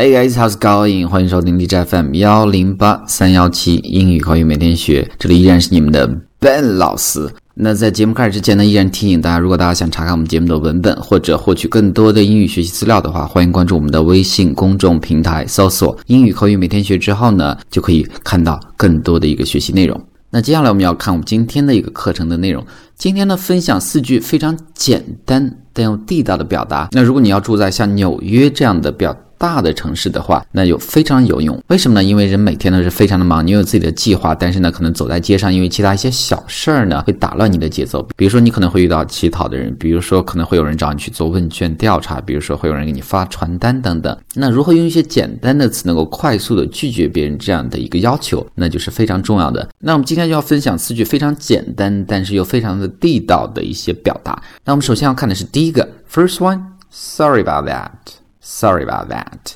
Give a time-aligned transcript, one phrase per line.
[0.00, 1.08] Hey guys, how's going?
[1.08, 6.06] 欢迎收听 DJ FM 幺零八三幺七英语口语每天学，这里依然是你们的
[6.38, 7.28] Ben 老师。
[7.52, 20.00] 那在节目开始之前呢，依然提醒大家，如果大家想查看我们节目的文本或者获取更多的英语学习资料的话，欢迎关注我们的微信公众平台，搜索“英语口语每天学”之后呢，就可以看到更多的一个学习内容。
[20.30, 22.64] 那接下来我们要看我们今天的一个课程的内容。
[22.96, 26.88] 今天呢，分享四句非常简单但又地道的表达。
[26.92, 31.58] 那如果你要住在像纽约这样的表大的城市的话，那就非常有用。
[31.68, 32.04] 为什么呢？
[32.04, 38.06] 因为人每天都是非常的忙，你有自己的计划，但是呢，可能走在街上，因为其他一些小事儿呢，会打乱你的节奏。
[38.16, 44.16] 比如说，你可能会遇到乞讨的人，比如说，可能会有人找你去做问卷调查，比如说，会有人给你发传单等等。
[44.34, 49.68] 那如何用一些简单的词，能够快速的拒绝别人这样的一个要求，那就是非常重要的。
[49.78, 54.42] 那我们今天就要分享四句非常简单，但是又非常的地道的一些表达。
[54.64, 58.17] 那我们首先要看的是第一个，First one，Sorry about that。
[58.47, 59.53] Sorry about that。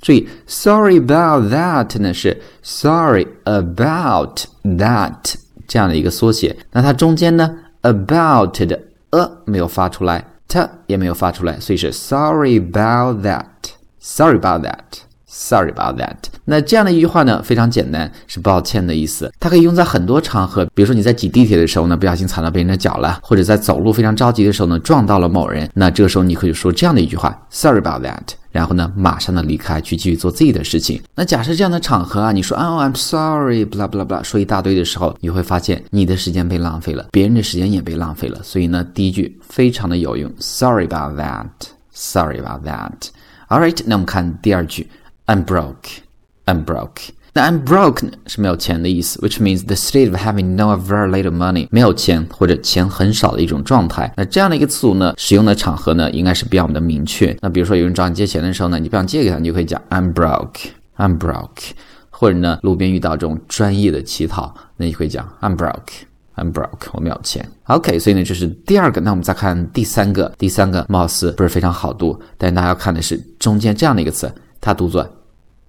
[0.00, 5.34] 注意，sorry about that 呢是 sorry about that
[5.66, 6.56] 这样的一个缩写。
[6.70, 15.00] 那它中间呢，about 的 a 没有发出来，t 也没有发出来，所以是 sorry about that。Sorry about that。
[15.35, 16.15] Sorry about that。
[16.45, 19.33] 那这样的一句话呢，非常简单，是抱歉的意思。
[19.39, 25.67] 它可以用在很多场合，比如说你在挤地铁的时候呢，不小心踩到别人的脚了，或者在走路非常着急的时候呢，撞到了某人。
[25.73, 28.35] 那这个时候你可以说这样的一句话：Sorry about that。
[28.51, 31.01] 然后呢，马上的离开，去继续做自己的事情。
[31.15, 38.39] 那假设这样的场合啊，你说啊，I'm sorry，blah blah blah，说一大堆的时候，你会发现你的时间被浪费了，别人的时间也被浪费了。
[38.43, 41.47] 所以呢，第一句非常的有用：Sorry about that。
[41.91, 43.09] Sorry about that。
[43.49, 44.87] All right，那我们看第二句。
[45.25, 46.01] I'm broke.
[46.45, 47.09] I'm broke.
[47.35, 54.13] 那 I'm broke 呢是没有钱的意思，which means the state of having no or very little money，没有钱或者钱很少的一种状态。
[54.15, 57.35] 那这样的一个词组呢，使用的场合呢，应该是比较的明确。
[57.41, 60.67] 那比如说有人找你借钱的时候呢，你不想借给他，你就可以讲 I'm broke.
[60.97, 61.71] I'm broke.
[62.11, 66.03] 或者呢，路边遇到这种专业的乞讨，那你会讲 I'm broke.
[66.35, 67.47] I'm broke，我没有钱。
[67.65, 69.01] OK，所以呢，这是第二个。
[69.01, 74.31] 那我们再看第三个，第三个貌似不是非常好读，但是大家要看的是中间这样的一个词。
[74.62, 75.08] 它读作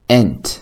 [0.07, 0.57] ant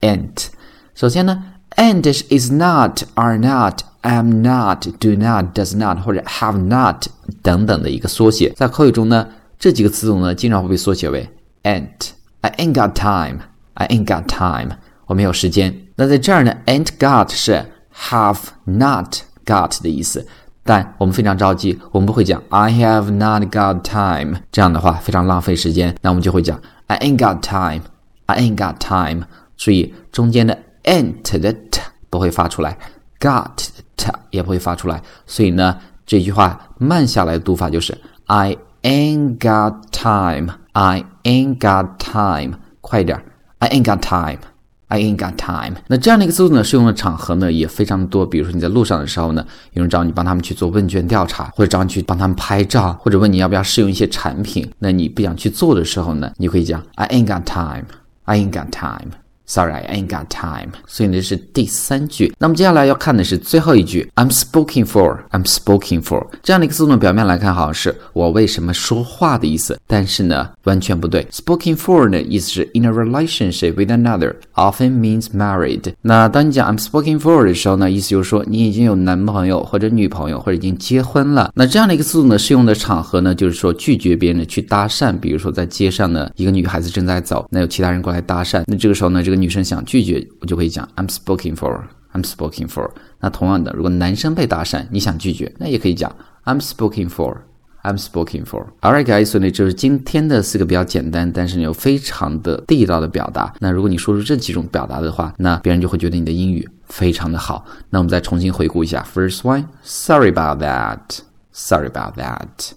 [0.00, 0.46] ant。
[0.94, 1.42] 首先呢，
[1.76, 7.06] ant is not, are not, am not, do not, does not 或者 have not
[7.42, 8.52] 等等的一个缩写。
[8.56, 11.28] 在口语中呢，这几个词组呢经常会被缩写为
[11.62, 13.40] ant。I ain't got time.
[13.74, 14.76] I ain't got time.
[15.06, 15.88] 我没有时间。
[15.96, 17.64] 那在这儿呢，ain't got 是
[18.10, 19.16] have not
[19.46, 20.26] got 的意思。
[20.64, 25.96] 但我们非常着急，我们不会讲 I have not got time，这样的话非常浪费时间。
[26.02, 27.82] 那我们就会讲 I ain't got time.
[28.26, 29.24] I ain't got time.
[29.56, 31.80] 注意中间的 ain't 的 t
[32.10, 32.78] 不会发出来，
[33.20, 35.02] got 的 t 也不会发出来。
[35.26, 40.54] 所以呢，这句话慢下来的读法就是 I ain't got time.
[40.72, 42.58] I ain't got time.
[42.80, 43.22] 快一点，
[43.58, 44.40] I ain't got time.
[44.87, 45.75] I ain't got time。
[45.87, 48.25] 那这样的一个词组呢，适用的场合呢也非常多。
[48.25, 57.85] 比如说你在路上的时候呢，有人找你帮他们去做问卷调查，或者找你去帮他们拍照，或者问你要不要试用一些产品，那你不想去做的时候呢，你可以讲 I ain't got time。
[58.23, 59.11] I ain't got time。
[59.47, 60.73] Sorry, I ain't got time。
[60.85, 62.33] 所以呢是第三句。
[62.37, 65.19] 那么接下来要看的是最后一句，I'm spoken for。
[65.31, 71.25] I'm spoken for 这样的一个词呢，表面来看好像是我为什么说话的意思，但是呢完全不对。
[71.31, 75.93] Spoken for 呢意思是 in a relationship with another，often means married。
[76.01, 81.51] 那当你讲 I'm spoken for 的时候呢，意思就是说你已经有男朋友或者女朋友或者已经结婚了。
[81.55, 85.17] 那这样的一个词组呢，适用的场合呢，就是说拒绝别人去搭讪。
[85.19, 92.89] 比如说在街上呢，一个女孩子正在走，那有其他人过来搭讪，那这个时候呢，这个女生想拒绝，我就可以讲 I'm spoken for，I'm spoken for。
[93.19, 96.13] 那同样的，如果男生被搭讪，你想拒绝，那也可以讲
[96.45, 98.65] I'm spoken for，I'm spoken for。
[98.81, 103.53] Alright guys，所以就是今天的四个比较简单，但是又非常的地道的表达。
[103.59, 107.65] 那如果你说出这几种表达的话，那别人就会觉得你的英语非常的好。
[107.89, 112.71] 那我们再重新回顾一下：First one，Sorry about that，Sorry about that。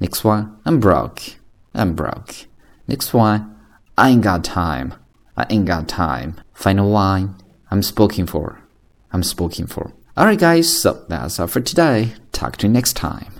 [0.00, 2.46] Next one，I'm broke，I'm broke。
[2.86, 5.03] Next one，I ain't got time。
[5.36, 6.40] I ain't got time.
[6.52, 7.34] Final line.
[7.70, 8.60] I'm spoken for.
[9.12, 9.92] I'm spoken for.
[10.16, 12.12] Alright, guys, so that's all for today.
[12.32, 13.33] Talk to you next time.